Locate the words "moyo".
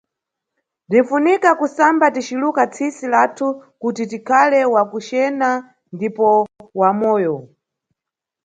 6.99-7.35